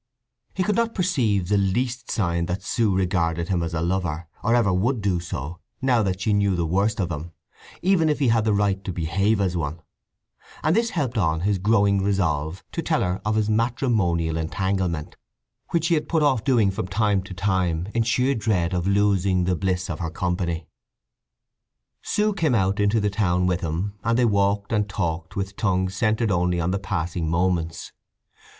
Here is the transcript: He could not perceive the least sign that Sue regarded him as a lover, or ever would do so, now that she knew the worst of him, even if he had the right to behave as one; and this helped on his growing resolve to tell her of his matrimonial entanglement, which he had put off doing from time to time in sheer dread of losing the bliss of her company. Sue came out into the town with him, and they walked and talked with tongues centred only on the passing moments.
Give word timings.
He 0.55 0.63
could 0.63 0.73
not 0.75 0.95
perceive 0.95 1.47
the 1.47 1.59
least 1.59 2.09
sign 2.09 2.47
that 2.47 2.63
Sue 2.63 2.91
regarded 2.91 3.49
him 3.49 3.61
as 3.61 3.75
a 3.75 3.81
lover, 3.83 4.27
or 4.41 4.55
ever 4.55 4.73
would 4.73 4.99
do 4.99 5.19
so, 5.19 5.59
now 5.79 6.01
that 6.01 6.21
she 6.21 6.33
knew 6.33 6.55
the 6.55 6.65
worst 6.65 6.99
of 6.99 7.11
him, 7.11 7.33
even 7.83 8.09
if 8.09 8.17
he 8.17 8.29
had 8.29 8.43
the 8.43 8.51
right 8.51 8.83
to 8.83 8.91
behave 8.91 9.39
as 9.39 9.55
one; 9.55 9.79
and 10.63 10.75
this 10.75 10.89
helped 10.89 11.19
on 11.19 11.41
his 11.41 11.59
growing 11.59 12.01
resolve 12.01 12.63
to 12.71 12.81
tell 12.81 13.01
her 13.03 13.21
of 13.23 13.35
his 13.35 13.47
matrimonial 13.47 14.37
entanglement, 14.37 15.17
which 15.69 15.89
he 15.89 15.93
had 15.93 16.09
put 16.09 16.23
off 16.23 16.43
doing 16.43 16.71
from 16.71 16.87
time 16.87 17.21
to 17.21 17.35
time 17.35 17.87
in 17.93 18.01
sheer 18.01 18.33
dread 18.33 18.73
of 18.73 18.87
losing 18.87 19.43
the 19.43 19.55
bliss 19.55 19.87
of 19.87 19.99
her 19.99 20.09
company. 20.09 20.65
Sue 22.01 22.33
came 22.33 22.55
out 22.55 22.79
into 22.79 22.99
the 22.99 23.11
town 23.11 23.45
with 23.45 23.61
him, 23.61 23.93
and 24.03 24.17
they 24.17 24.25
walked 24.25 24.73
and 24.73 24.89
talked 24.89 25.35
with 25.35 25.55
tongues 25.55 25.95
centred 25.95 26.31
only 26.31 26.59
on 26.59 26.71
the 26.71 26.79
passing 26.79 27.29
moments. 27.29 27.91